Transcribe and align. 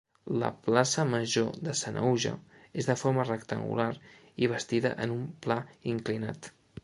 La 0.43 0.47
plaça 0.67 1.03
Major 1.09 1.51
de 1.67 1.75
Sanaüja 1.81 2.31
és 2.83 2.89
de 2.91 2.95
forma 3.01 3.27
rectangular 3.29 3.87
i 4.47 4.51
bastida 4.55 4.95
en 5.07 5.15
un 5.19 5.23
pla 5.47 5.61
inclinat. 5.95 6.51